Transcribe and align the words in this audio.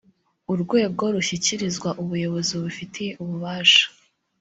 urwego 0.51 1.03
rushyikirizwa 1.15 1.89
ubuyobozi 2.01 2.51
bubifitiye 2.57 3.11
ububasha 3.21 3.85